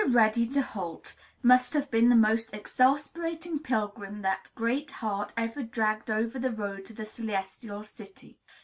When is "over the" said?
6.09-6.49